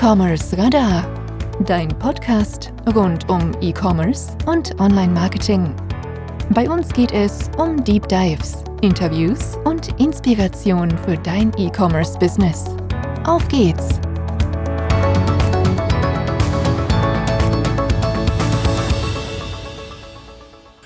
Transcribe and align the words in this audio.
E-Commerce 0.00 0.56
Radar, 0.56 1.02
dein 1.66 1.88
Podcast 1.88 2.72
rund 2.94 3.28
um 3.28 3.50
E-Commerce 3.60 4.28
und 4.46 4.78
Online-Marketing. 4.78 5.74
Bei 6.50 6.70
uns 6.70 6.92
geht 6.92 7.10
es 7.10 7.50
um 7.58 7.82
Deep 7.82 8.06
Dives, 8.06 8.62
Interviews 8.80 9.58
und 9.64 9.88
Inspiration 10.00 10.96
für 10.98 11.16
dein 11.16 11.52
E-Commerce-Business. 11.56 12.76
Auf 13.24 13.48
geht's! 13.48 13.98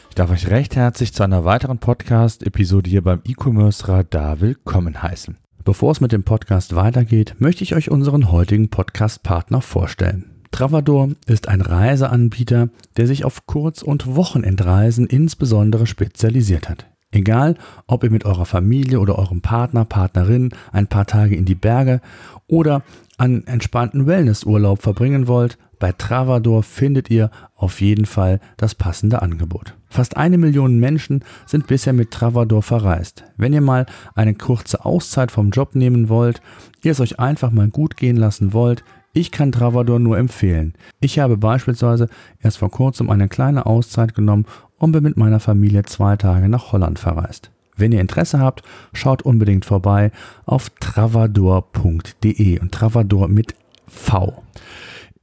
Ich 0.08 0.14
darf 0.14 0.30
euch 0.30 0.48
recht 0.48 0.74
herzlich 0.74 1.12
zu 1.12 1.22
einer 1.22 1.44
weiteren 1.44 1.76
Podcast-Episode 1.76 2.88
hier 2.88 3.02
beim 3.02 3.20
E-Commerce 3.26 3.86
Radar 3.88 4.40
willkommen 4.40 5.02
heißen. 5.02 5.41
Bevor 5.64 5.92
es 5.92 6.00
mit 6.00 6.10
dem 6.10 6.24
Podcast 6.24 6.74
weitergeht, 6.74 7.36
möchte 7.38 7.62
ich 7.62 7.76
euch 7.76 7.88
unseren 7.88 8.32
heutigen 8.32 8.68
Podcast-Partner 8.68 9.60
vorstellen. 9.60 10.24
Travador 10.50 11.10
ist 11.26 11.46
ein 11.46 11.60
Reiseanbieter, 11.60 12.68
der 12.96 13.06
sich 13.06 13.24
auf 13.24 13.46
Kurz- 13.46 13.82
und 13.82 14.16
Wochenendreisen 14.16 15.06
insbesondere 15.06 15.86
spezialisiert 15.86 16.68
hat. 16.68 16.86
Egal, 17.12 17.54
ob 17.86 18.02
ihr 18.02 18.10
mit 18.10 18.24
eurer 18.24 18.44
Familie 18.44 18.98
oder 18.98 19.16
eurem 19.18 19.40
Partner, 19.40 19.84
Partnerin 19.84 20.50
ein 20.72 20.88
paar 20.88 21.06
Tage 21.06 21.36
in 21.36 21.44
die 21.44 21.54
Berge 21.54 22.00
oder 22.48 22.82
einen 23.16 23.46
entspannten 23.46 24.06
Wellnessurlaub 24.08 24.82
verbringen 24.82 25.28
wollt, 25.28 25.58
bei 25.82 25.90
Travador 25.90 26.62
findet 26.62 27.10
ihr 27.10 27.32
auf 27.56 27.80
jeden 27.80 28.06
Fall 28.06 28.38
das 28.56 28.76
passende 28.76 29.20
Angebot. 29.20 29.74
Fast 29.88 30.16
eine 30.16 30.38
Million 30.38 30.78
Menschen 30.78 31.24
sind 31.44 31.66
bisher 31.66 31.92
mit 31.92 32.12
Travador 32.12 32.62
verreist. 32.62 33.24
Wenn 33.36 33.52
ihr 33.52 33.62
mal 33.62 33.86
eine 34.14 34.34
kurze 34.34 34.84
Auszeit 34.84 35.32
vom 35.32 35.50
Job 35.50 35.74
nehmen 35.74 36.08
wollt, 36.08 36.40
ihr 36.84 36.92
es 36.92 37.00
euch 37.00 37.18
einfach 37.18 37.50
mal 37.50 37.66
gut 37.66 37.96
gehen 37.96 38.14
lassen 38.14 38.52
wollt, 38.52 38.84
ich 39.12 39.32
kann 39.32 39.50
Travador 39.50 39.98
nur 39.98 40.18
empfehlen. 40.18 40.74
Ich 41.00 41.18
habe 41.18 41.36
beispielsweise 41.36 42.08
erst 42.38 42.58
vor 42.58 42.70
kurzem 42.70 43.10
eine 43.10 43.28
kleine 43.28 43.66
Auszeit 43.66 44.14
genommen 44.14 44.46
und 44.78 44.92
bin 44.92 45.02
mit 45.02 45.16
meiner 45.16 45.40
Familie 45.40 45.82
zwei 45.82 46.14
Tage 46.14 46.48
nach 46.48 46.70
Holland 46.70 47.00
verreist. 47.00 47.50
Wenn 47.74 47.90
ihr 47.90 48.00
Interesse 48.00 48.38
habt, 48.38 48.62
schaut 48.92 49.22
unbedingt 49.22 49.64
vorbei 49.64 50.12
auf 50.46 50.70
travador.de 50.78 52.60
und 52.60 52.70
Travador 52.70 53.26
mit 53.26 53.56
V. 53.88 54.44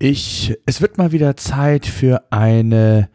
Ich, 0.01 0.55
es 0.65 0.79
wird 0.79 0.97
mal 0.97 1.11
wieder 1.11 1.35
Zeit 1.35 1.85
für 1.85 2.23
eine, 2.31 3.09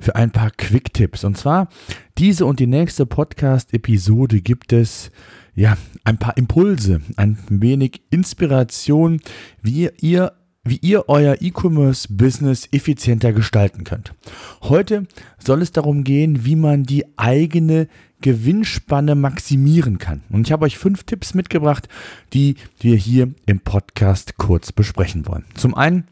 für 0.00 0.16
ein 0.16 0.30
paar 0.30 0.50
Quick-Tipps. 0.50 1.24
Und 1.24 1.36
zwar 1.36 1.68
diese 2.16 2.46
und 2.46 2.58
die 2.58 2.66
nächste 2.66 3.04
Podcast-Episode 3.04 4.40
gibt 4.40 4.72
es 4.72 5.10
ja 5.54 5.76
ein 6.04 6.16
paar 6.16 6.38
Impulse, 6.38 7.02
ein 7.16 7.36
wenig 7.50 8.00
Inspiration, 8.08 9.20
wie 9.60 9.90
ihr 10.00 10.32
wie 10.64 10.78
ihr 10.80 11.08
euer 11.08 11.38
E-Commerce-Business 11.40 12.68
effizienter 12.70 13.32
gestalten 13.32 13.82
könnt. 13.82 14.14
Heute 14.62 15.08
soll 15.36 15.60
es 15.60 15.72
darum 15.72 16.04
gehen, 16.04 16.44
wie 16.44 16.54
man 16.54 16.84
die 16.84 17.04
eigene 17.18 17.88
Gewinnspanne 18.20 19.16
maximieren 19.16 19.98
kann. 19.98 20.22
Und 20.30 20.46
ich 20.46 20.52
habe 20.52 20.64
euch 20.64 20.78
fünf 20.78 21.02
Tipps 21.02 21.34
mitgebracht, 21.34 21.88
die 22.32 22.54
wir 22.78 22.94
hier 22.94 23.34
im 23.44 23.58
Podcast 23.58 24.36
kurz 24.36 24.70
besprechen 24.70 25.26
wollen. 25.26 25.46
Zum 25.56 25.74
einen 25.74 26.04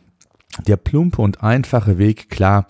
der 0.66 0.76
plumpe 0.76 1.22
und 1.22 1.42
einfache 1.42 1.98
Weg, 1.98 2.28
klar, 2.30 2.66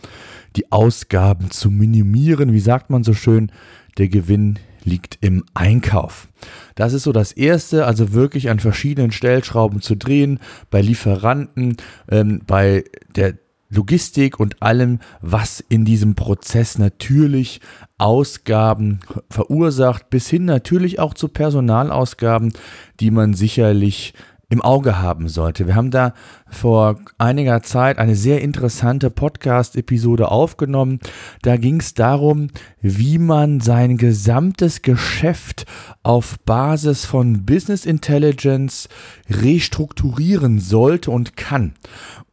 die 0.56 0.70
Ausgaben 0.70 1.50
zu 1.50 1.70
minimieren. 1.70 2.52
Wie 2.52 2.60
sagt 2.60 2.90
man 2.90 3.04
so 3.04 3.14
schön, 3.14 3.50
der 3.98 4.08
Gewinn 4.08 4.58
liegt 4.84 5.18
im 5.20 5.44
Einkauf. 5.54 6.28
Das 6.74 6.92
ist 6.92 7.02
so 7.02 7.12
das 7.12 7.32
Erste, 7.32 7.86
also 7.86 8.12
wirklich 8.12 8.48
an 8.50 8.60
verschiedenen 8.60 9.12
Stellschrauben 9.12 9.82
zu 9.82 9.94
drehen, 9.94 10.38
bei 10.70 10.80
Lieferanten, 10.80 11.76
ähm, 12.10 12.40
bei 12.46 12.84
der 13.14 13.34
Logistik 13.68 14.40
und 14.40 14.62
allem, 14.62 14.98
was 15.20 15.62
in 15.68 15.84
diesem 15.84 16.16
Prozess 16.16 16.76
natürlich 16.76 17.60
Ausgaben 17.98 19.00
verursacht, 19.30 20.10
bis 20.10 20.28
hin 20.28 20.44
natürlich 20.44 20.98
auch 20.98 21.14
zu 21.14 21.28
Personalausgaben, 21.28 22.52
die 22.98 23.12
man 23.12 23.34
sicherlich 23.34 24.14
im 24.50 24.60
Auge 24.62 24.98
haben 24.98 25.28
sollte. 25.28 25.66
Wir 25.68 25.76
haben 25.76 25.92
da 25.92 26.12
vor 26.48 26.98
einiger 27.18 27.62
Zeit 27.62 27.98
eine 27.98 28.16
sehr 28.16 28.42
interessante 28.42 29.08
Podcast-Episode 29.08 30.30
aufgenommen. 30.30 30.98
Da 31.42 31.56
ging 31.56 31.78
es 31.78 31.94
darum, 31.94 32.48
wie 32.82 33.18
man 33.18 33.60
sein 33.60 33.96
gesamtes 33.96 34.82
Geschäft 34.82 35.66
auf 36.02 36.38
Basis 36.40 37.04
von 37.04 37.46
Business 37.46 37.86
Intelligence 37.86 38.88
restrukturieren 39.30 40.58
sollte 40.58 41.12
und 41.12 41.36
kann. 41.36 41.74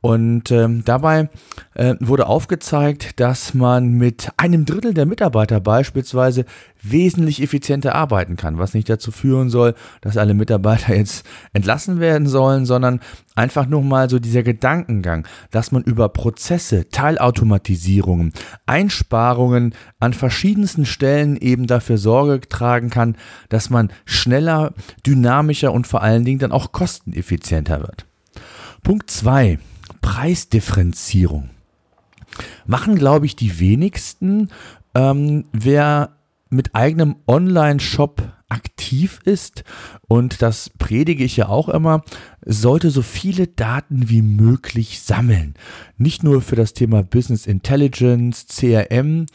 Und 0.07 0.51
ähm, 0.51 0.85
dabei 0.85 1.29
äh, 1.73 1.95
wurde 1.99 2.27
aufgezeigt, 2.27 3.19
dass 3.19 3.53
man 3.53 3.89
mit 3.89 4.31
einem 4.37 4.63
Drittel 4.63 4.93
der 4.93 5.05
Mitarbeiter 5.05 5.59
beispielsweise 5.59 6.45
wesentlich 6.81 7.43
effizienter 7.43 7.93
arbeiten 7.93 8.37
kann, 8.37 8.57
was 8.57 8.73
nicht 8.73 8.89
dazu 8.89 9.11
führen 9.11 9.49
soll, 9.49 9.75
dass 9.99 10.15
alle 10.15 10.33
Mitarbeiter 10.33 10.95
jetzt 10.95 11.25
entlassen 11.51 11.99
werden 11.99 12.25
sollen, 12.25 12.65
sondern 12.65 13.01
einfach 13.35 13.67
nur 13.67 13.81
mal 13.81 14.09
so 14.09 14.17
dieser 14.17 14.43
Gedankengang, 14.43 15.27
dass 15.51 15.73
man 15.73 15.83
über 15.83 16.07
Prozesse, 16.07 16.87
Teilautomatisierungen, 16.87 18.31
Einsparungen 18.65 19.75
an 19.99 20.13
verschiedensten 20.13 20.85
Stellen 20.85 21.35
eben 21.35 21.67
dafür 21.67 21.97
Sorge 21.97 22.39
tragen 22.47 22.89
kann, 22.89 23.17
dass 23.49 23.69
man 23.69 23.91
schneller, 24.05 24.73
dynamischer 25.05 25.73
und 25.73 25.85
vor 25.85 26.01
allen 26.01 26.23
Dingen 26.23 26.39
dann 26.39 26.53
auch 26.53 26.71
kosteneffizienter 26.71 27.81
wird. 27.81 28.05
Punkt 28.83 29.11
2. 29.11 29.59
Preisdifferenzierung. 30.01 31.49
Machen, 32.65 32.95
glaube 32.95 33.25
ich, 33.25 33.35
die 33.35 33.59
wenigsten. 33.59 34.49
Ähm, 34.93 35.45
wer 35.51 36.17
mit 36.49 36.75
eigenem 36.75 37.17
Online-Shop 37.27 38.21
aktiv 38.49 39.19
ist, 39.25 39.65
und 40.07 40.41
das 40.41 40.69
predige 40.69 41.23
ich 41.23 41.35
ja 41.35 41.49
auch 41.49 41.67
immer, 41.67 42.03
sollte 42.45 42.91
so 42.91 43.01
viele 43.01 43.47
Daten 43.47 44.09
wie 44.09 44.21
möglich 44.21 45.01
sammeln. 45.01 45.55
Nicht 45.97 46.23
nur 46.23 46.41
für 46.41 46.55
das 46.55 46.73
Thema 46.73 47.03
Business 47.03 47.45
Intelligence, 47.45 48.47
CRM, 48.47 49.25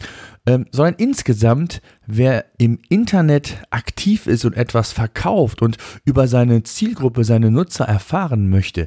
ähm, 0.47 0.67
sondern 0.71 0.95
insgesamt, 0.95 1.83
wer 2.07 2.47
im 2.59 2.79
Internet 2.89 3.63
aktiv 3.71 4.27
ist 4.27 4.47
und 4.47 4.55
etwas 4.55 4.93
verkauft 4.93 5.61
und 5.61 5.77
über 6.05 6.27
seine 6.27 6.63
Zielgruppe, 6.63 7.25
seine 7.25 7.51
Nutzer 7.51 7.85
erfahren 7.85 8.49
möchte, 8.49 8.87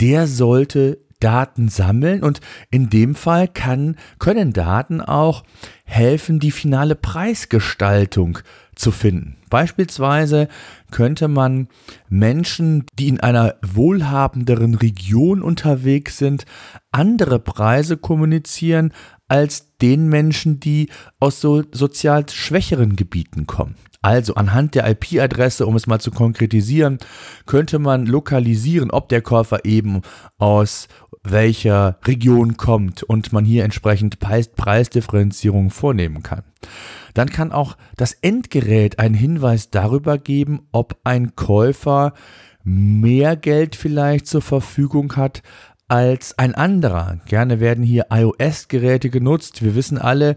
der 0.00 0.26
sollte 0.26 0.98
Daten 1.24 1.68
sammeln 1.68 2.22
und 2.22 2.42
in 2.70 2.90
dem 2.90 3.14
Fall 3.14 3.48
kann, 3.48 3.96
können 4.18 4.52
Daten 4.52 5.00
auch 5.00 5.42
helfen, 5.84 6.38
die 6.38 6.50
finale 6.50 6.94
Preisgestaltung 6.94 8.40
zu 8.74 8.90
finden. 8.90 9.36
Beispielsweise 9.48 10.48
könnte 10.90 11.28
man 11.28 11.68
Menschen, 12.10 12.84
die 12.98 13.08
in 13.08 13.20
einer 13.20 13.54
wohlhabenderen 13.62 14.74
Region 14.74 15.42
unterwegs 15.42 16.18
sind, 16.18 16.44
andere 16.92 17.38
Preise 17.38 17.96
kommunizieren 17.96 18.92
als 19.26 19.76
den 19.78 20.08
Menschen, 20.08 20.60
die 20.60 20.90
aus 21.20 21.40
so 21.40 21.62
sozial 21.72 22.28
schwächeren 22.28 22.96
Gebieten 22.96 23.46
kommen. 23.46 23.76
Also 24.04 24.34
anhand 24.34 24.74
der 24.74 24.86
IP-Adresse, 24.86 25.64
um 25.64 25.76
es 25.76 25.86
mal 25.86 25.98
zu 25.98 26.10
konkretisieren, 26.10 26.98
könnte 27.46 27.78
man 27.78 28.04
lokalisieren, 28.04 28.90
ob 28.90 29.08
der 29.08 29.22
Käufer 29.22 29.64
eben 29.64 30.02
aus 30.36 30.88
welcher 31.24 31.98
Region 32.04 32.56
kommt 32.56 33.02
und 33.02 33.32
man 33.32 33.44
hier 33.44 33.64
entsprechend 33.64 34.18
Preisdifferenzierung 34.20 35.70
vornehmen 35.70 36.22
kann. 36.22 36.42
Dann 37.14 37.30
kann 37.30 37.50
auch 37.50 37.76
das 37.96 38.12
Endgerät 38.12 38.98
einen 38.98 39.14
Hinweis 39.14 39.70
darüber 39.70 40.18
geben, 40.18 40.68
ob 40.70 40.98
ein 41.04 41.34
Käufer 41.34 42.12
mehr 42.62 43.36
Geld 43.36 43.76
vielleicht 43.76 44.26
zur 44.26 44.42
Verfügung 44.42 45.16
hat 45.16 45.42
als 45.88 46.38
ein 46.38 46.54
anderer. 46.54 47.20
Gerne 47.26 47.60
werden 47.60 47.84
hier 47.84 48.06
iOS-Geräte 48.10 49.10
genutzt. 49.10 49.62
Wir 49.62 49.74
wissen 49.74 49.98
alle, 49.98 50.36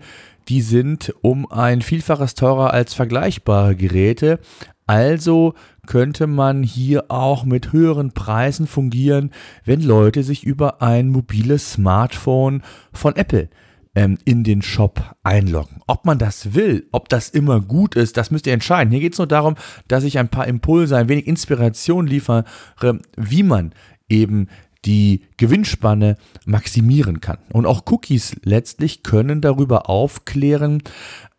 die 0.49 0.61
sind 0.61 1.13
um 1.21 1.49
ein 1.51 1.81
Vielfaches 1.81 2.35
teurer 2.35 2.73
als 2.73 2.93
vergleichbare 2.93 3.75
Geräte. 3.75 4.39
Also 4.87 5.53
könnte 5.85 6.27
man 6.27 6.63
hier 6.63 7.11
auch 7.11 7.45
mit 7.45 7.73
höheren 7.73 8.13
Preisen 8.13 8.67
fungieren, 8.67 9.31
wenn 9.65 9.81
Leute 9.81 10.23
sich 10.23 10.45
über 10.45 10.81
ein 10.81 11.09
mobiles 11.09 11.73
Smartphone 11.73 12.63
von 12.93 13.15
Apple 13.15 13.49
ähm, 13.95 14.17
in 14.25 14.43
den 14.43 14.61
Shop 14.61 15.15
einloggen. 15.23 15.81
Ob 15.87 16.05
man 16.05 16.17
das 16.17 16.53
will, 16.53 16.87
ob 16.91 17.09
das 17.09 17.29
immer 17.29 17.59
gut 17.59 17.95
ist, 17.95 18.15
das 18.15 18.31
müsst 18.31 18.47
ihr 18.47 18.53
entscheiden. 18.53 18.91
Hier 18.91 19.01
geht 19.01 19.13
es 19.13 19.19
nur 19.19 19.27
darum, 19.27 19.55
dass 19.87 20.03
ich 20.03 20.19
ein 20.19 20.29
paar 20.29 20.47
Impulse, 20.47 20.95
ein 20.95 21.09
wenig 21.09 21.27
Inspiration 21.27 22.07
liefere, 22.07 22.45
wie 23.17 23.43
man 23.43 23.73
eben 24.07 24.47
die 24.85 25.23
Gewinnspanne 25.37 26.15
maximieren 26.45 27.19
kann. 27.21 27.39
Und 27.51 27.65
auch 27.65 27.83
Cookies 27.87 28.37
letztlich 28.43 29.03
können 29.03 29.41
darüber 29.41 29.89
aufklären, 29.89 30.83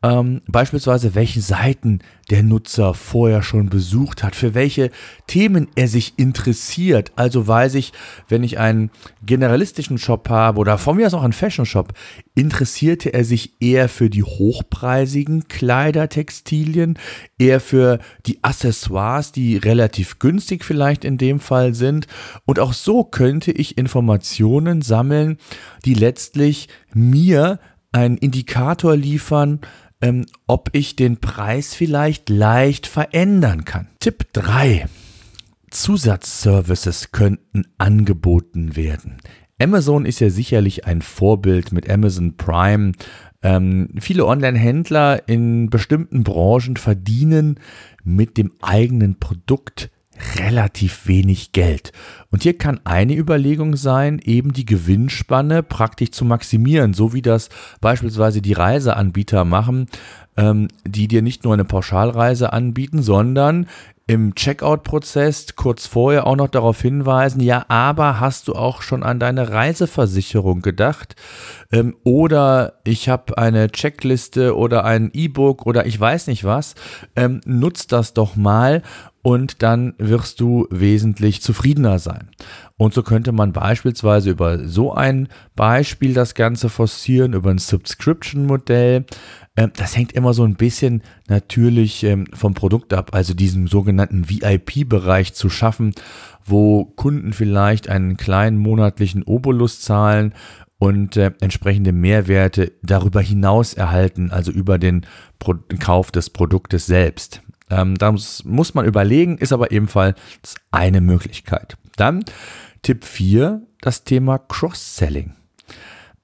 ähm, 0.01 0.43
beispielsweise 0.47 1.17
welche 1.17 1.41
Seiten 1.41 1.99
der 2.31 2.45
Nutzer 2.45 2.95
vorher 2.95 3.43
schon 3.43 3.69
besucht 3.69 4.23
hat, 4.23 4.37
für 4.37 4.55
welche 4.55 4.91
Themen 5.27 5.67
er 5.75 5.89
sich 5.89 6.15
interessiert. 6.19 7.11
Also 7.17 7.49
weiß 7.49 7.75
ich, 7.75 7.93
wenn 8.29 8.45
ich 8.45 8.59
einen 8.59 8.91
generalistischen 9.25 9.99
Shop 9.99 10.29
habe 10.29 10.61
oder 10.61 10.79
von 10.79 10.97
mir 10.97 11.07
aus 11.07 11.15
auch 11.15 11.25
einen 11.25 11.33
Fashion 11.33 11.67
Shop, 11.67 11.95
interessierte 12.37 13.13
er 13.13 13.25
sich 13.25 13.61
eher 13.61 13.89
für 13.89 14.09
die 14.09 14.23
hochpreisigen 14.23 15.49
Kleidertextilien, 15.49 16.97
eher 17.37 17.61
für 17.61 17.99
die 18.25 18.45
Accessoires, 18.45 19.33
die 19.33 19.57
relativ 19.57 20.21
günstig 20.21 20.65
vielleicht 20.65 21.05
in 21.05 21.19
dem 21.19 21.41
Fall 21.41 21.75
sind. 21.75 22.07
Und 22.45 22.61
auch 22.61 22.73
so 22.73 23.03
könnte 23.03 23.51
ich 23.51 23.77
Informationen 23.77 24.81
sammeln, 24.81 25.39
die 25.85 25.95
letztlich 25.95 26.69
mir 26.95 27.59
einen 27.91 28.19
Indikator 28.19 28.97
liefern, 28.97 29.61
ähm, 30.01 30.27
ob 30.47 30.71
ich 30.73 30.97
den 30.97 31.19
Preis 31.19 31.75
vielleicht 31.75 32.29
leicht 32.29 32.87
verändern 32.87 33.65
kann. 33.65 33.89
Tipp 34.01 34.33
3. 34.33 34.87
Zusatzservices 35.71 37.13
könnten 37.13 37.65
angeboten 37.77 38.77
werden. 38.77 39.19
Amazon 39.61 40.07
ist 40.07 40.21
ja 40.21 40.31
sicherlich 40.31 40.87
ein 40.87 41.03
Vorbild 41.03 41.73
mit 41.73 41.91
Amazon 41.91 42.37
Prime. 42.37 42.93
Ähm, 43.43 43.91
viele 44.01 44.25
Online-Händler 44.27 45.29
in 45.29 45.69
bestimmten 45.69 46.23
Branchen 46.23 46.77
verdienen 46.77 47.59
mit 48.05 48.37
dem 48.37 48.53
eigenen 48.63 49.19
Produkt 49.19 49.91
relativ 50.37 51.07
wenig 51.07 51.53
Geld. 51.53 51.93
Und 52.31 52.43
hier 52.43 52.59
kann 52.59 52.81
eine 52.85 53.15
Überlegung 53.15 53.77
sein, 53.77 54.21
eben 54.23 54.53
die 54.53 54.67
Gewinnspanne 54.67 55.63
praktisch 55.63 56.11
zu 56.11 56.25
maximieren, 56.25 56.93
so 56.93 57.13
wie 57.15 57.23
das 57.23 57.49
beispielsweise 57.81 58.43
die 58.43 58.53
Reiseanbieter 58.53 59.45
machen, 59.45 59.87
ähm, 60.37 60.69
die 60.87 61.09
dir 61.09 61.23
nicht 61.23 61.45
nur 61.45 61.55
eine 61.55 61.65
Pauschalreise 61.65 62.53
anbieten, 62.53 63.03
sondern 63.03 63.67
im 64.09 64.35
Checkout-Prozess 64.35 65.55
kurz 65.55 65.87
vorher 65.87 66.27
auch 66.27 66.37
noch 66.37 66.49
darauf 66.49 66.81
hinweisen, 66.81 67.43
ja, 67.43 67.67
aber 67.69 68.21
hast 68.21 68.49
du 68.49 68.55
auch 68.55 68.81
schon 68.81 69.03
an 69.03 69.21
deine 69.21 69.51
Reiseversicherung 69.51 70.63
gedacht? 70.63 71.15
Ähm, 71.71 71.95
oder 72.05 72.79
ich 72.85 73.11
habe 73.11 73.37
eine 73.37 73.71
Checkliste 73.71 74.57
oder 74.57 74.87
ein 74.87 75.11
E-Book 75.13 75.67
oder 75.67 75.85
ich 75.85 76.01
weiß 76.01 76.27
nicht 76.29 76.45
was. 76.45 76.75
Ähm, 77.17 77.43
nutzt 77.45 77.93
das 77.93 78.15
doch 78.15 78.35
mal 78.35 78.83
und 79.21 79.63
dann 79.63 79.93
wirst 79.99 80.41
du 80.41 80.67
wesentlich 80.71 81.43
zufriedener 81.43 81.99
sein. 81.99 82.18
Und 82.77 82.95
so 82.95 83.03
könnte 83.03 83.33
man 83.33 83.53
beispielsweise 83.53 84.31
über 84.31 84.67
so 84.67 84.93
ein 84.93 85.29
Beispiel 85.57 86.15
das 86.15 86.35
Ganze 86.35 86.69
forcieren, 86.69 87.33
über 87.33 87.51
ein 87.51 87.59
Subscription-Modell. 87.59 89.05
Ähm, 89.57 89.73
das 89.77 89.97
hängt 89.97 90.13
immer 90.13 90.35
so 90.35 90.45
ein 90.45 90.55
bisschen 90.55 91.03
natürlich 91.29 92.05
ähm, 92.05 92.27
vom 92.33 92.55
Produkt 92.55 92.95
ab, 92.95 93.11
also 93.13 93.35
diesen 93.35 93.67
sogenannten 93.67 94.29
VIP-Bereich 94.31 95.35
zu 95.35 95.51
schaffen, 95.51 95.95
wo 96.45 96.85
Kunden 96.85 97.33
vielleicht 97.33 97.89
einen 97.89 98.17
kleinen 98.17 98.59
monatlichen 98.59 99.23
Obolus 99.25 99.81
zahlen 99.81 100.33
und 100.79 101.17
äh, 101.17 101.33
entsprechende 101.41 101.93
Mehrwerte 101.93 102.73
darüber 102.83 103.21
hinaus 103.21 103.75
erhalten, 103.75 104.31
also 104.31 104.53
über 104.53 104.79
den 104.79 105.05
Pro 105.39 105.55
Kauf 105.81 106.13
des 106.13 106.31
Produktes 106.31 106.87
selbst. 106.87 107.43
Ähm, 107.71 107.97
das 107.97 108.45
muss 108.45 108.75
man 108.75 108.87
überlegen, 108.87 109.39
ist 109.39 109.53
aber 109.53 109.73
ebenfalls 109.73 110.17
eine 110.71 111.01
Möglichkeit. 111.01 111.77
Dann 111.99 112.25
Tipp 112.83 113.05
4, 113.05 113.63
das 113.81 114.05
Thema 114.05 114.39
Cross-Selling. 114.39 115.35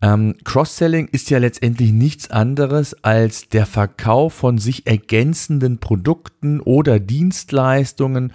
Ähm, 0.00 0.34
Cross-Selling 0.44 1.08
ist 1.08 1.30
ja 1.30 1.38
letztendlich 1.38 1.92
nichts 1.92 2.30
anderes 2.30 2.94
als 3.02 3.48
der 3.48 3.66
Verkauf 3.66 4.34
von 4.34 4.58
sich 4.58 4.86
ergänzenden 4.86 5.78
Produkten 5.78 6.60
oder 6.60 7.00
Dienstleistungen, 7.00 8.32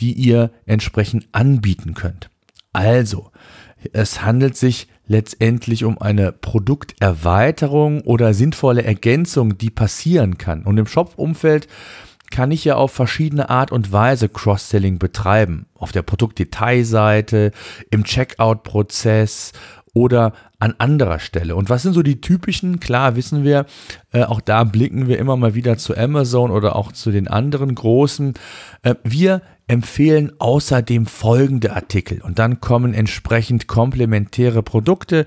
die 0.00 0.12
ihr 0.12 0.50
entsprechend 0.66 1.28
anbieten 1.32 1.94
könnt. 1.94 2.30
Also, 2.72 3.30
es 3.92 4.22
handelt 4.22 4.56
sich 4.56 4.88
letztendlich 5.06 5.84
um 5.84 5.98
eine 5.98 6.32
Produkterweiterung 6.32 8.00
oder 8.02 8.34
sinnvolle 8.34 8.84
Ergänzung, 8.84 9.58
die 9.58 9.70
passieren 9.70 10.38
kann. 10.38 10.64
Und 10.64 10.78
im 10.78 10.86
Shop-Umfeld 10.86 11.68
kann 12.30 12.50
ich 12.50 12.64
ja 12.64 12.76
auf 12.76 12.92
verschiedene 12.92 13.50
Art 13.50 13.72
und 13.72 13.92
Weise 13.92 14.28
Cross-Selling 14.28 14.98
betreiben. 14.98 15.66
Auf 15.74 15.92
der 15.92 16.02
Produktdetailseite, 16.02 17.52
im 17.90 18.04
Checkout-Prozess 18.04 19.52
oder 19.94 20.32
an 20.58 20.74
anderer 20.78 21.20
Stelle. 21.20 21.54
Und 21.56 21.70
was 21.70 21.82
sind 21.82 21.92
so 21.92 22.02
die 22.02 22.20
typischen? 22.20 22.80
Klar 22.80 23.16
wissen 23.16 23.44
wir, 23.44 23.66
äh, 24.12 24.24
auch 24.24 24.40
da 24.40 24.64
blicken 24.64 25.08
wir 25.08 25.18
immer 25.18 25.36
mal 25.36 25.54
wieder 25.54 25.78
zu 25.78 25.96
Amazon 25.96 26.50
oder 26.50 26.74
auch 26.74 26.90
zu 26.90 27.12
den 27.12 27.28
anderen 27.28 27.74
großen. 27.74 28.34
Äh, 28.82 28.96
wir 29.04 29.42
empfehlen 29.66 30.32
außerdem 30.38 31.06
folgende 31.06 31.74
Artikel 31.74 32.20
und 32.20 32.38
dann 32.38 32.60
kommen 32.60 32.92
entsprechend 32.92 33.66
komplementäre 33.66 34.62
Produkte, 34.62 35.24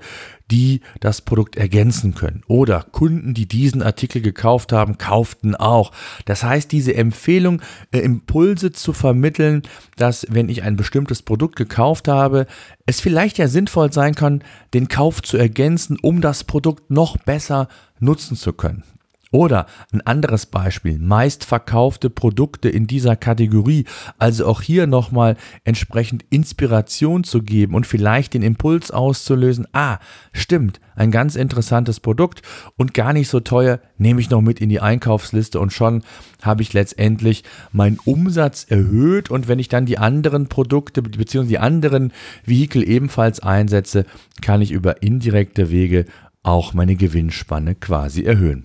die 0.50 0.80
das 1.00 1.22
Produkt 1.22 1.56
ergänzen 1.56 2.14
können. 2.14 2.42
Oder 2.46 2.84
Kunden, 2.92 3.34
die 3.34 3.46
diesen 3.46 3.82
Artikel 3.82 4.22
gekauft 4.22 4.72
haben, 4.72 4.96
kauften 4.96 5.54
auch. 5.54 5.92
Das 6.24 6.42
heißt, 6.42 6.70
diese 6.72 6.94
Empfehlung, 6.94 7.60
äh, 7.90 7.98
Impulse 7.98 8.72
zu 8.72 8.92
vermitteln, 8.92 9.62
dass 9.96 10.26
wenn 10.30 10.48
ich 10.48 10.62
ein 10.62 10.76
bestimmtes 10.76 11.22
Produkt 11.22 11.56
gekauft 11.56 12.08
habe, 12.08 12.46
es 12.86 13.00
vielleicht 13.00 13.38
ja 13.38 13.48
sinnvoll 13.48 13.92
sein 13.92 14.14
kann, 14.14 14.42
den 14.72 14.88
Kauf 14.88 15.20
zu 15.20 15.36
ergänzen, 15.36 15.98
um 16.00 16.20
das 16.20 16.44
Produkt 16.44 16.90
noch 16.90 17.16
besser 17.18 17.68
nutzen 17.98 18.36
zu 18.36 18.52
können. 18.52 18.84
Oder 19.30 19.66
ein 19.92 20.00
anderes 20.00 20.46
Beispiel, 20.46 20.98
meist 20.98 21.44
verkaufte 21.44 22.08
Produkte 22.08 22.70
in 22.70 22.86
dieser 22.86 23.14
Kategorie, 23.14 23.84
also 24.18 24.46
auch 24.46 24.62
hier 24.62 24.86
nochmal 24.86 25.36
entsprechend 25.64 26.24
Inspiration 26.30 27.24
zu 27.24 27.42
geben 27.42 27.74
und 27.74 27.86
vielleicht 27.86 28.32
den 28.32 28.42
Impuls 28.42 28.90
auszulösen, 28.90 29.66
ah, 29.72 29.98
stimmt, 30.32 30.80
ein 30.96 31.10
ganz 31.10 31.36
interessantes 31.36 32.00
Produkt 32.00 32.40
und 32.76 32.94
gar 32.94 33.12
nicht 33.12 33.28
so 33.28 33.40
teuer, 33.40 33.80
nehme 33.98 34.20
ich 34.20 34.30
noch 34.30 34.40
mit 34.40 34.60
in 34.60 34.70
die 34.70 34.80
Einkaufsliste 34.80 35.60
und 35.60 35.74
schon 35.74 36.02
habe 36.42 36.62
ich 36.62 36.72
letztendlich 36.72 37.44
meinen 37.70 37.98
Umsatz 38.04 38.64
erhöht 38.68 39.30
und 39.30 39.46
wenn 39.46 39.58
ich 39.58 39.68
dann 39.68 39.84
die 39.84 39.98
anderen 39.98 40.48
Produkte 40.48 41.02
bzw. 41.02 41.46
die 41.46 41.58
anderen 41.58 42.12
Vehikel 42.46 42.88
ebenfalls 42.88 43.40
einsetze, 43.40 44.06
kann 44.40 44.62
ich 44.62 44.70
über 44.70 45.02
indirekte 45.02 45.70
Wege 45.70 46.06
auch 46.42 46.72
meine 46.72 46.96
Gewinnspanne 46.96 47.74
quasi 47.74 48.22
erhöhen. 48.22 48.64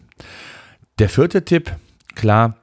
Der 1.00 1.10
vierte 1.10 1.44
Tipp, 1.44 1.76
klar, 2.16 2.58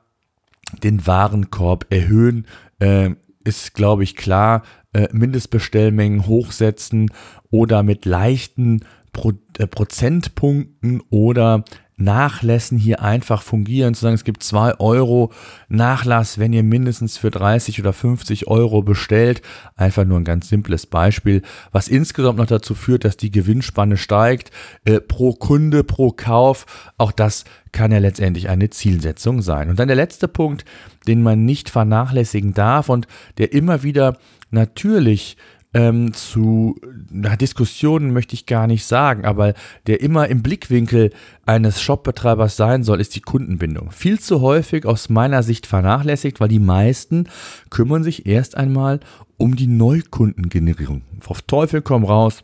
den 0.82 1.06
Warenkorb 1.06 1.86
erhöhen, 1.90 2.46
äh, 2.78 3.10
ist, 3.44 3.74
glaube 3.74 4.04
ich, 4.04 4.14
klar. 4.14 4.62
Äh, 4.92 5.08
Mindestbestellmengen 5.12 6.26
hochsetzen 6.26 7.10
oder 7.50 7.82
mit 7.82 8.04
leichten 8.04 8.84
Pro 9.12 9.32
äh, 9.58 9.66
Prozentpunkten 9.66 11.02
oder 11.10 11.64
Nachlässen 12.00 12.78
hier 12.78 13.02
einfach 13.02 13.42
fungieren, 13.42 13.94
zu 13.94 14.02
sagen, 14.02 14.14
es 14.14 14.24
gibt 14.24 14.42
zwei 14.42 14.74
Euro 14.78 15.32
Nachlass, 15.68 16.38
wenn 16.38 16.52
ihr 16.52 16.62
mindestens 16.62 17.16
für 17.16 17.30
30 17.30 17.80
oder 17.80 17.92
50 17.92 18.48
Euro 18.48 18.82
bestellt. 18.82 19.42
Einfach 19.76 20.04
nur 20.04 20.18
ein 20.18 20.24
ganz 20.24 20.48
simples 20.48 20.86
Beispiel, 20.86 21.42
was 21.72 21.88
insgesamt 21.88 22.38
noch 22.38 22.46
dazu 22.46 22.74
führt, 22.74 23.04
dass 23.04 23.16
die 23.16 23.30
Gewinnspanne 23.30 23.96
steigt, 23.96 24.50
äh, 24.84 25.00
pro 25.00 25.32
Kunde, 25.32 25.84
pro 25.84 26.10
Kauf. 26.10 26.66
Auch 26.98 27.12
das 27.12 27.44
kann 27.72 27.92
ja 27.92 27.98
letztendlich 27.98 28.48
eine 28.48 28.70
Zielsetzung 28.70 29.42
sein. 29.42 29.70
Und 29.70 29.78
dann 29.78 29.88
der 29.88 29.96
letzte 29.96 30.28
Punkt, 30.28 30.64
den 31.06 31.22
man 31.22 31.44
nicht 31.44 31.70
vernachlässigen 31.70 32.54
darf 32.54 32.88
und 32.88 33.06
der 33.38 33.52
immer 33.52 33.82
wieder 33.82 34.16
natürlich 34.50 35.36
ähm, 35.72 36.12
zu 36.12 36.76
na, 37.10 37.36
Diskussionen 37.36 38.12
möchte 38.12 38.34
ich 38.34 38.46
gar 38.46 38.66
nicht 38.66 38.84
sagen, 38.84 39.24
aber 39.24 39.54
der 39.86 40.00
immer 40.00 40.28
im 40.28 40.42
Blickwinkel 40.42 41.10
eines 41.46 41.80
Shopbetreibers 41.80 42.56
sein 42.56 42.82
soll, 42.82 43.00
ist 43.00 43.14
die 43.14 43.20
Kundenbindung. 43.20 43.90
Viel 43.92 44.18
zu 44.18 44.40
häufig 44.40 44.84
aus 44.86 45.08
meiner 45.08 45.42
Sicht 45.42 45.66
vernachlässigt, 45.66 46.40
weil 46.40 46.48
die 46.48 46.58
meisten 46.58 47.28
kümmern 47.70 48.02
sich 48.02 48.26
erst 48.26 48.56
einmal 48.56 49.00
um 49.36 49.56
die 49.56 49.68
Neukundengenerierung. 49.68 51.02
Auf 51.26 51.42
Teufel 51.42 51.82
komm 51.82 52.04
raus, 52.04 52.42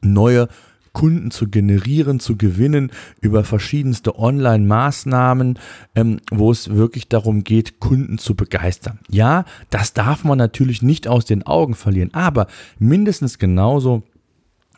neue 0.00 0.48
Kunden 0.96 1.30
zu 1.30 1.48
generieren, 1.48 2.20
zu 2.20 2.38
gewinnen 2.38 2.90
über 3.20 3.44
verschiedenste 3.44 4.18
Online-Maßnahmen, 4.18 5.58
ähm, 5.94 6.20
wo 6.30 6.50
es 6.50 6.70
wirklich 6.70 7.06
darum 7.06 7.44
geht, 7.44 7.80
Kunden 7.80 8.16
zu 8.16 8.34
begeistern. 8.34 8.98
Ja, 9.10 9.44
das 9.68 9.92
darf 9.92 10.24
man 10.24 10.38
natürlich 10.38 10.80
nicht 10.80 11.06
aus 11.06 11.26
den 11.26 11.42
Augen 11.42 11.74
verlieren, 11.74 12.14
aber 12.14 12.46
mindestens 12.78 13.38
genauso 13.38 14.04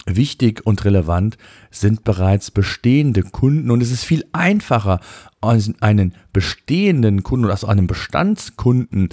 wichtig 0.07 0.65
und 0.65 0.85
relevant 0.85 1.37
sind 1.71 2.05
bereits 2.05 2.51
bestehende 2.51 3.23
Kunden 3.23 3.71
und 3.71 3.83
es 3.83 3.91
ist 3.91 4.05
viel 4.05 4.25
einfacher, 4.33 5.01
einen 5.41 6.15
bestehenden 6.33 7.23
Kunden 7.23 7.45
oder 7.45 7.55
aus 7.55 7.65
einem 7.65 7.87
Bestandskunden 7.87 9.11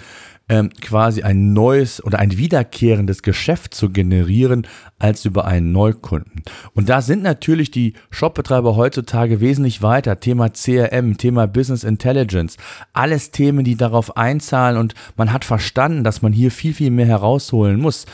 ähm, 0.48 0.70
quasi 0.82 1.24
ein 1.24 1.54
neues 1.54 2.04
oder 2.04 2.20
ein 2.20 2.38
wiederkehrendes 2.38 3.22
Geschäft 3.24 3.74
zu 3.74 3.90
generieren 3.90 4.68
als 5.00 5.26
über 5.26 5.46
einen 5.46 5.72
Neukunden. 5.72 6.44
Und 6.74 6.90
da 6.90 7.02
sind 7.02 7.24
natürlich 7.24 7.72
die 7.72 7.94
Shopbetreiber 8.10 8.76
heutzutage 8.76 9.42
wesentlich 9.42 9.82
weiter. 9.82 10.20
Thema 10.20 10.50
CRM, 10.50 11.18
Thema 11.18 11.48
Business 11.48 11.84
Intelligence, 11.84 12.58
alles 12.94 13.32
Themen, 13.32 13.64
die 13.64 13.76
darauf 13.76 14.18
einzahlen 14.18 14.78
und 14.78 14.94
man 15.18 15.32
hat 15.32 15.46
verstanden, 15.46 16.04
dass 16.04 16.22
man 16.22 16.34
hier 16.34 16.52
viel, 16.52 16.74
viel 16.74 16.92
mehr 16.92 17.08
herausholen 17.08 17.80
muss. 17.80 18.06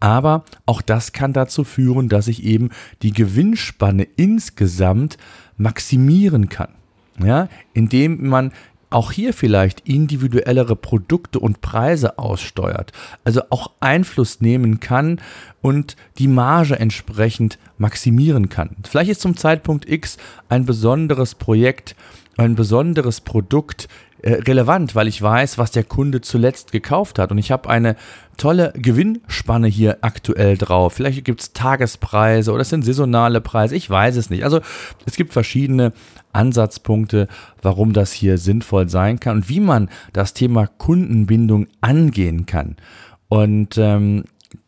Aber 0.00 0.44
auch 0.66 0.82
das 0.82 1.12
kann 1.12 1.32
dazu 1.32 1.62
führen, 1.62 2.08
dass 2.08 2.26
ich 2.26 2.42
eben 2.42 2.70
die 3.02 3.12
Gewinnspanne 3.12 4.04
insgesamt 4.16 5.18
maximieren 5.56 6.48
kann. 6.48 6.70
Ja, 7.22 7.48
indem 7.74 8.28
man 8.28 8.50
auch 8.90 9.12
hier 9.12 9.32
vielleicht 9.32 9.88
individuellere 9.88 10.74
Produkte 10.74 11.38
und 11.38 11.60
Preise 11.60 12.18
aussteuert, 12.18 12.92
also 13.24 13.42
auch 13.50 13.70
Einfluss 13.78 14.40
nehmen 14.40 14.80
kann 14.80 15.20
und 15.62 15.96
die 16.18 16.28
Marge 16.28 16.78
entsprechend 16.78 17.58
maximieren 17.78 18.48
kann. 18.48 18.76
Vielleicht 18.88 19.10
ist 19.10 19.20
zum 19.20 19.36
Zeitpunkt 19.36 19.88
X 19.88 20.18
ein 20.48 20.66
besonderes 20.66 21.36
Projekt, 21.36 21.94
ein 22.36 22.56
besonderes 22.56 23.20
Produkt 23.20 23.88
relevant, 24.22 24.94
weil 24.94 25.08
ich 25.08 25.20
weiß, 25.20 25.58
was 25.58 25.70
der 25.70 25.84
Kunde 25.84 26.20
zuletzt 26.20 26.72
gekauft 26.72 27.18
hat. 27.18 27.30
Und 27.30 27.38
ich 27.38 27.50
habe 27.50 27.68
eine 27.68 27.96
tolle 28.36 28.72
Gewinnspanne 28.74 29.68
hier 29.68 29.98
aktuell 30.00 30.56
drauf. 30.56 30.94
Vielleicht 30.94 31.24
gibt 31.24 31.40
es 31.40 31.52
Tagespreise 31.52 32.52
oder 32.52 32.62
es 32.62 32.70
sind 32.70 32.84
saisonale 32.84 33.40
Preise. 33.40 33.76
Ich 33.76 33.88
weiß 33.88 34.16
es 34.16 34.30
nicht. 34.30 34.44
Also 34.44 34.60
es 35.06 35.16
gibt 35.16 35.32
verschiedene 35.32 35.92
Ansatzpunkte, 36.32 37.28
warum 37.62 37.92
das 37.92 38.12
hier 38.12 38.38
sinnvoll 38.38 38.88
sein 38.88 39.20
kann 39.20 39.38
und 39.38 39.48
wie 39.48 39.60
man 39.60 39.88
das 40.12 40.34
Thema 40.34 40.66
Kundenbindung 40.66 41.66
angehen 41.80 42.46
kann. 42.46 42.76
Und 43.28 43.78
ähm, 43.78 44.24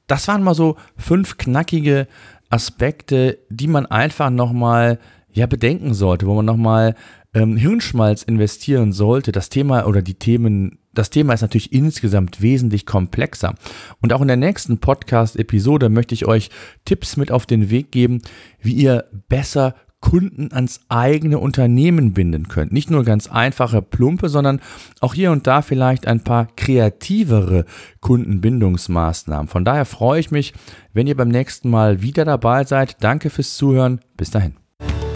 das 0.06 0.28
waren 0.28 0.42
mal 0.42 0.54
so 0.54 0.76
fünf 0.96 1.38
knackige 1.38 2.06
Aspekte, 2.50 3.38
die 3.48 3.68
man 3.68 3.86
einfach 3.86 4.30
nochmal 4.30 4.98
ja, 5.32 5.46
bedenken 5.46 5.94
sollte, 5.94 6.26
wo 6.26 6.34
man 6.34 6.44
nochmal 6.44 6.94
ähm, 7.34 7.56
Hirnschmalz 7.56 8.22
investieren 8.22 8.92
sollte, 8.92 9.32
das 9.32 9.48
Thema 9.48 9.86
oder 9.86 10.02
die 10.02 10.14
Themen, 10.14 10.78
das 10.92 11.10
Thema 11.10 11.32
ist 11.32 11.42
natürlich 11.42 11.72
insgesamt 11.72 12.42
wesentlich 12.42 12.86
komplexer. 12.86 13.54
Und 14.00 14.12
auch 14.12 14.20
in 14.20 14.28
der 14.28 14.36
nächsten 14.36 14.78
Podcast-Episode 14.78 15.88
möchte 15.88 16.14
ich 16.14 16.26
euch 16.26 16.50
Tipps 16.84 17.16
mit 17.16 17.32
auf 17.32 17.46
den 17.46 17.70
Weg 17.70 17.90
geben, 17.90 18.20
wie 18.60 18.74
ihr 18.74 19.04
besser 19.28 19.74
Kunden 20.02 20.52
ans 20.52 20.80
eigene 20.88 21.38
Unternehmen 21.38 22.12
binden 22.12 22.48
könnt. 22.48 22.72
Nicht 22.72 22.90
nur 22.90 23.04
ganz 23.04 23.28
einfache, 23.28 23.80
plumpe, 23.80 24.28
sondern 24.28 24.60
auch 25.00 25.14
hier 25.14 25.30
und 25.30 25.46
da 25.46 25.62
vielleicht 25.62 26.08
ein 26.08 26.24
paar 26.24 26.48
kreativere 26.56 27.64
Kundenbindungsmaßnahmen. 28.00 29.46
Von 29.48 29.64
daher 29.64 29.84
freue 29.84 30.18
ich 30.18 30.32
mich, 30.32 30.52
wenn 30.92 31.06
ihr 31.06 31.16
beim 31.16 31.28
nächsten 31.28 31.70
Mal 31.70 32.02
wieder 32.02 32.24
dabei 32.24 32.64
seid. 32.64 32.96
Danke 33.00 33.30
fürs 33.30 33.56
Zuhören. 33.56 34.00
Bis 34.16 34.30
dahin. 34.30 34.56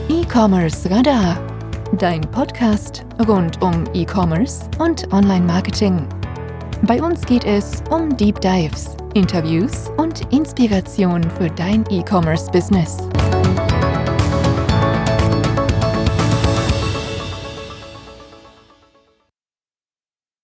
E-Commerce 0.09 0.89
Radar 0.89 1.37
dein 1.93 2.21
Podcast 2.21 3.05
rund 3.26 3.62
um 3.62 3.85
E-Commerce 3.95 4.69
und 4.78 5.12
Online-Marketing. 5.12 6.07
Bei 6.83 7.02
uns 7.02 7.25
geht 7.25 7.45
es 7.45 7.83
um 7.90 8.16
Deep 8.16 8.40
Dives, 8.40 8.97
Interviews 9.14 9.90
und 9.97 10.33
Inspiration 10.33 11.23
für 11.38 11.49
dein 11.50 11.85
E-Commerce-Business. 11.90 13.09